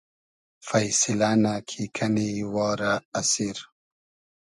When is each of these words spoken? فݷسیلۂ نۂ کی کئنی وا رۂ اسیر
فݷسیلۂ 0.67 1.31
نۂ 1.43 1.53
کی 1.67 1.83
کئنی 1.95 2.29
وا 2.53 2.69
رۂ 2.79 2.93
اسیر 3.19 3.57